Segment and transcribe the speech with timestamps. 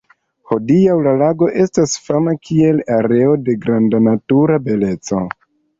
[0.51, 5.27] Hodiaŭ la lago estas fama kiel areo de granda natura beleco.